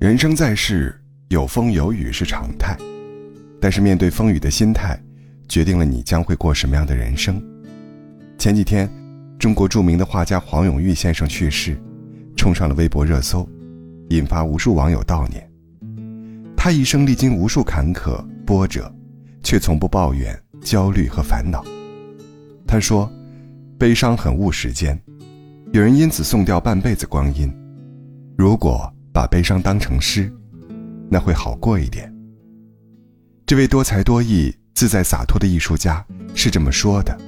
[0.00, 0.94] 人生在世，
[1.26, 2.78] 有风有雨是常态，
[3.60, 4.96] 但是面对风雨的心态，
[5.48, 7.42] 决定了你将会过什么样的人生。
[8.38, 8.88] 前几天，
[9.40, 11.76] 中国著名的画家黄永玉先生去世，
[12.36, 13.48] 冲上了微博热搜，
[14.10, 15.50] 引发无数网友悼念。
[16.56, 18.94] 他一生历经无数坎坷波折，
[19.42, 21.64] 却从不抱怨、焦虑和烦恼。
[22.68, 23.10] 他说
[23.76, 24.96] ：“悲伤很误时间，
[25.72, 27.52] 有人因此送掉半辈子光阴。
[28.36, 30.32] 如果把悲伤当成诗，
[31.10, 32.14] 那会好过一点。”
[33.44, 37.18] 这位多才多艺、自在洒脱的艺术家是这么说的，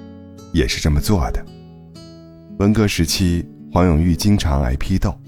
[0.52, 1.44] 也是这么做的。
[2.60, 5.20] 文革时期，黄永玉经常挨批斗，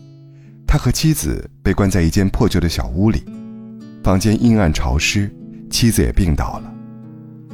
[0.65, 3.25] 他和妻子被关在一间破旧的小屋里。
[4.05, 5.29] 房间阴暗潮湿，
[5.69, 6.73] 妻子也病倒了。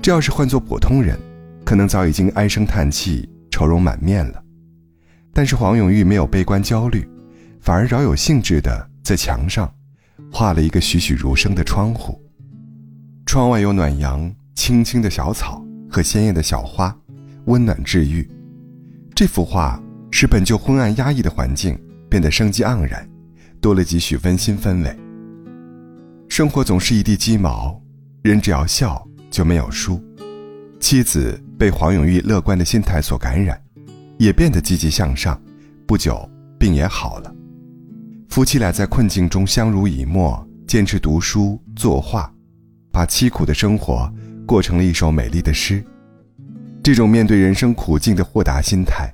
[0.03, 1.19] 这要是换做普通人，
[1.65, 4.45] 可能早已经唉声叹气、愁容满面了。
[5.33, 7.09] 但是黄永玉没有悲观焦虑，
[7.59, 9.73] 反而饶有兴致地在墙上
[10.31, 12.21] 画了一个栩栩如生的窗户。
[13.25, 16.95] 窗外有暖阳、青青的小草和鲜艳的小花，
[17.47, 18.29] 温暖治愈。
[19.15, 21.75] 这幅画使本就昏暗压抑的环境
[22.11, 23.09] 变得生机盎然，
[23.63, 24.95] 多了几许温馨氛围。
[26.29, 27.81] 生活总是一地鸡毛，
[28.21, 29.99] 人只要笑就没有输。
[30.81, 33.59] 妻子被黄永玉乐观的心态所感染，
[34.19, 35.41] 也变得积极向上，
[35.87, 36.29] 不久
[36.59, 37.35] 病也好了。
[38.39, 42.33] 夫妻俩在困境中相濡以沫，坚持读书作画，
[42.93, 44.09] 把凄苦的生活
[44.47, 45.85] 过成了一首美丽的诗。
[46.81, 49.13] 这种面对人生苦境的豁达心态，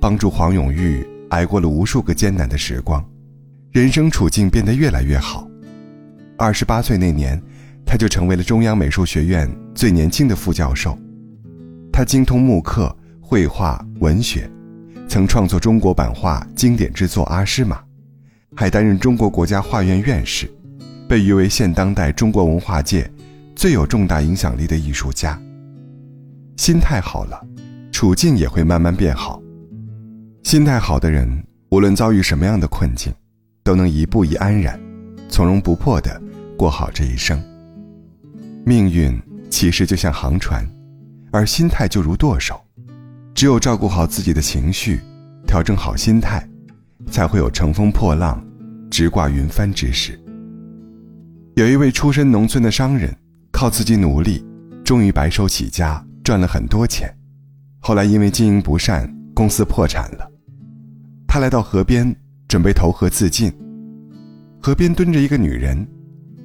[0.00, 3.04] 帮助黄永玉挨过了无数个艰难的时光，
[3.72, 5.48] 人生处境变得越来越好。
[6.38, 7.42] 二十八岁那年，
[7.84, 10.96] 他就成为了中央美术学院最年轻的副教授。
[11.92, 14.48] 他精通木刻、绘画、文学，
[15.08, 17.76] 曾创作中国版画经典之作《阿诗玛》，
[18.60, 20.46] 还担任中国国家画院院士，
[21.08, 23.10] 被誉为现当代中国文化界
[23.56, 25.40] 最有重大影响力的艺术家。
[26.58, 27.42] 心态好了，
[27.90, 29.40] 处境也会慢慢变好。
[30.42, 33.10] 心态好的人，无论遭遇什么样的困境，
[33.64, 34.78] 都能一步一安然，
[35.30, 36.20] 从容不迫的。
[36.54, 37.42] 过好这一生。
[38.66, 40.62] 命运其实就像航船，
[41.32, 42.60] 而心态就如舵手。
[43.34, 45.00] 只有照顾好自己的情绪，
[45.46, 46.46] 调整好心态，
[47.10, 48.38] 才会有乘风破浪、
[48.90, 50.18] 直挂云帆之时。
[51.54, 53.14] 有一位出身农村的商人，
[53.52, 54.44] 靠自己努力，
[54.84, 57.08] 终于白手起家，赚了很多钱。
[57.78, 60.30] 后来因为经营不善，公司破产了。
[61.26, 62.14] 他来到河边，
[62.48, 63.52] 准备投河自尽。
[64.60, 65.86] 河边蹲着一个女人。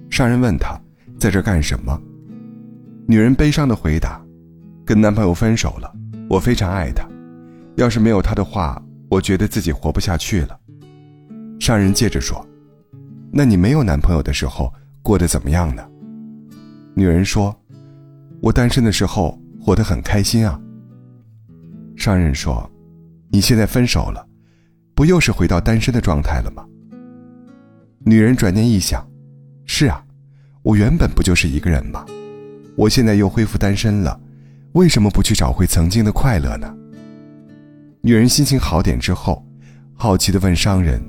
[0.09, 0.79] 商人问他，
[1.19, 1.99] 在这干什么？
[3.07, 4.23] 女人悲伤的回答
[4.85, 5.93] ：“跟男朋友分手了，
[6.29, 7.07] 我非常爱他，
[7.75, 10.59] 要是没有他的话，我觉得自己活不下去了。”
[11.59, 12.45] 商人接着说
[13.31, 14.71] ：“那你没有男朋友的时候
[15.01, 15.83] 过得怎么样呢？”
[16.93, 17.55] 女人说
[18.41, 20.59] ：“我单身的时候活得很开心啊。”
[21.97, 22.69] 商人说
[23.29, 24.27] ：“你现在分手了，
[24.93, 26.65] 不又是回到单身的状态了吗？”
[28.05, 29.05] 女人转念一想。
[29.65, 30.05] 是啊，
[30.61, 32.05] 我原本不就是一个人吗？
[32.75, 34.19] 我现在又恢复单身了，
[34.73, 36.71] 为什么不去找回曾经的快乐呢？
[38.01, 39.43] 女人心情好点之后，
[39.95, 41.01] 好奇地问商人：“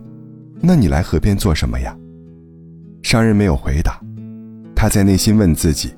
[0.67, 1.97] 那你来河边做什么呀？”
[3.05, 4.01] 商人没有回答，
[4.75, 5.95] 他在内心问自己：“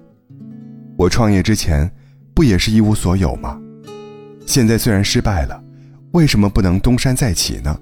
[0.98, 1.90] 我创业之前，
[2.34, 3.58] 不也是一无所有吗？
[4.44, 5.64] 现在虽然失败了，
[6.12, 7.80] 为什么不能东山再起呢？”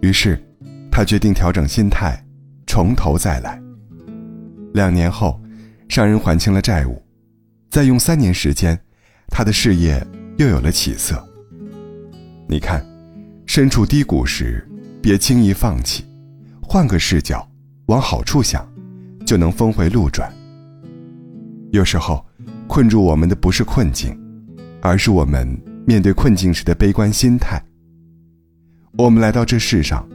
[0.00, 0.42] 于是，
[0.90, 2.18] 他决定调整心态，
[2.66, 3.60] 从头再来。
[4.72, 5.38] 两年后，
[5.90, 7.02] 商人还清了债务，
[7.70, 8.78] 再用三年时间，
[9.28, 10.02] 他的事业
[10.38, 11.22] 又有了起色。
[12.48, 12.82] 你看，
[13.44, 14.66] 身处低谷时，
[15.04, 16.02] 别轻易放弃，
[16.62, 17.46] 换个视角，
[17.88, 18.66] 往好处想，
[19.26, 20.32] 就能峰回路转。
[21.72, 22.24] 有时候，
[22.66, 24.18] 困住我们的不是困境，
[24.80, 25.46] 而是我们
[25.86, 27.62] 面对困境时的悲观心态。
[28.96, 30.08] 我们来到这世上，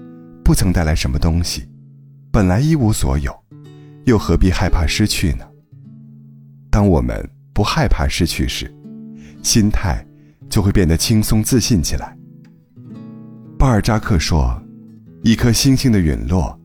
[0.43, 1.69] 不曾带来什么东西，
[2.31, 3.31] 本来一无所有。
[4.05, 5.45] 又何必害怕失去呢？
[6.71, 8.73] 当我们不害怕失去时，
[9.43, 10.03] 心态
[10.49, 12.17] 就会变得轻松自信起来。
[13.59, 14.59] 巴尔扎克说
[15.21, 16.57] ：“一颗星星的陨落，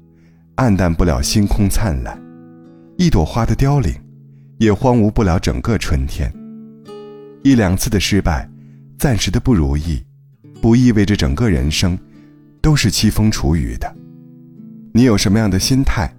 [0.56, 2.16] 暗淡不了星空灿烂；
[2.96, 3.94] 一朵花的凋零，
[4.58, 6.32] 也荒芜不了整个春天。
[7.42, 8.48] 一两次的失败，
[8.98, 10.02] 暂时的不如意，
[10.60, 11.98] 不意味着整个人生
[12.60, 13.94] 都是凄风楚雨的。
[14.92, 16.12] 你有什么样的心态？”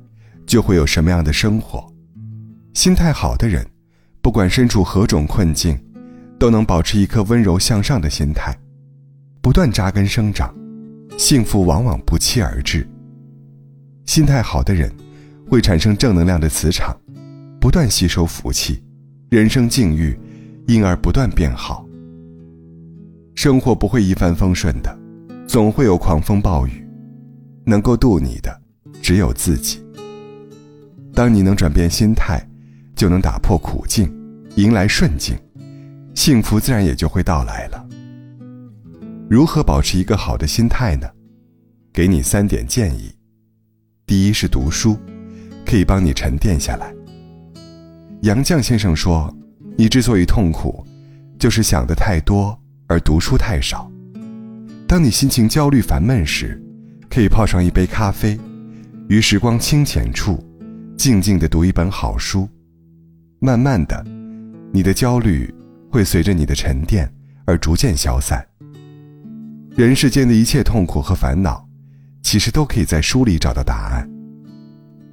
[0.45, 1.91] 就会有什么样的生活。
[2.75, 3.65] 心态好的人，
[4.21, 5.75] 不管身处何种困境，
[6.37, 8.55] 都能保持一颗温柔向上的心态，
[9.41, 10.53] 不断扎根生长，
[11.17, 12.87] 幸福往往不期而至。
[14.05, 14.91] 心态好的人，
[15.49, 16.95] 会产生正能量的磁场，
[17.59, 18.83] 不断吸收福气，
[19.29, 20.17] 人生境遇
[20.67, 21.85] 因而不断变好。
[23.33, 24.97] 生活不会一帆风顺的，
[25.47, 26.85] 总会有狂风暴雨，
[27.65, 28.61] 能够渡你的
[29.01, 29.83] 只有自己。
[31.13, 32.45] 当你能转变心态，
[32.95, 34.13] 就能打破苦境，
[34.55, 35.37] 迎来顺境，
[36.13, 37.87] 幸福自然也就会到来了。
[39.27, 41.09] 如何保持一个好的心态呢？
[41.91, 43.11] 给你三点建议。
[44.05, 44.99] 第一是读书，
[45.65, 46.93] 可以帮你沉淀下来。
[48.21, 49.35] 杨绛先生说
[49.75, 50.85] ：“你之所以痛苦，
[51.39, 52.57] 就是想的太多。”
[52.87, 53.91] 而读书太少。
[54.87, 56.61] 当你心情焦虑烦闷时，
[57.09, 58.39] 可以泡上一杯咖啡，
[59.09, 60.45] 于时光清浅处，
[60.95, 62.47] 静静地读一本好书。
[63.39, 64.05] 慢慢的，
[64.71, 65.51] 你的焦虑
[65.89, 67.11] 会随着你的沉淀
[67.45, 68.45] 而逐渐消散。
[69.75, 71.67] 人世间的一切痛苦和烦恼，
[72.23, 74.09] 其实都可以在书里找到答案。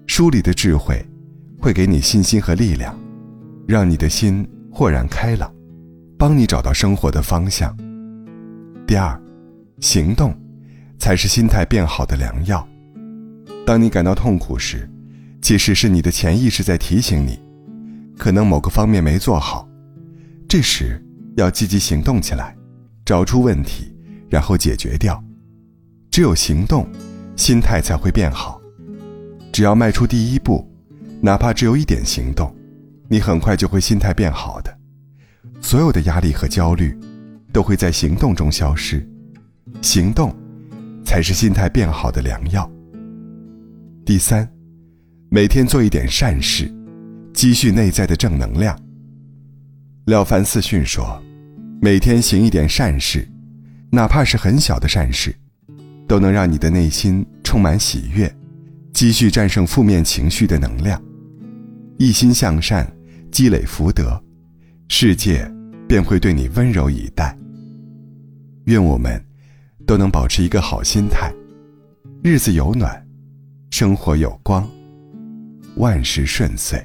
[0.06, 1.04] 书里的智慧，
[1.58, 2.96] 会给你信心和力量，
[3.66, 5.52] 让你的心豁然开朗。
[6.16, 7.76] 帮你找到生活的方向。
[8.86, 9.20] 第二，
[9.80, 10.32] 行动，
[10.96, 12.64] 才是心态变好的良药。
[13.66, 14.88] 当你感到痛苦时，
[15.40, 17.36] 其实是你的潜意识在提醒你，
[18.16, 19.68] 可能某个方面没做好。
[20.48, 21.04] 这时
[21.36, 22.56] 要积极行动起来，
[23.04, 23.91] 找出问题，
[24.32, 25.22] 然后解决掉。
[26.10, 26.88] 只有行动，
[27.36, 28.58] 心态才会变好。
[29.52, 30.66] 只要迈出第一步，
[31.20, 32.50] 哪怕只有一点行动，
[33.08, 34.74] 你很快就会心态变好的。
[35.60, 36.98] 所有的压力和焦虑，
[37.52, 39.06] 都会在行动中消失。
[39.82, 40.34] 行动，
[41.04, 42.70] 才是心态变好的良药。
[44.06, 44.50] 第三，
[45.28, 46.72] 每天做一点善事，
[47.34, 48.74] 积蓄内在的正能量。
[50.06, 51.22] 廖凡四训说
[51.82, 53.28] ：“每天行一点善事，
[53.94, 55.36] 哪怕是很小的善事，
[56.08, 58.34] 都能让你的内心充满喜悦，
[58.90, 61.00] 积蓄战胜负面情绪的能量。
[61.98, 62.90] 一心向善，
[63.30, 64.18] 积累福德。”
[64.88, 65.46] 世界
[65.86, 67.36] 便会对你温柔以待。
[68.64, 69.22] 愿我们
[69.86, 71.30] 都能保持一个好心态，
[72.22, 73.06] 日子有暖，
[73.70, 74.66] 生活有光，
[75.76, 76.82] 万事顺遂。